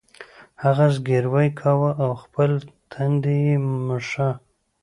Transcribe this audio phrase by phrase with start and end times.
[0.63, 2.51] هغه زګیروی کاوه او خپل
[2.91, 3.55] تندی یې
[3.87, 4.29] مښه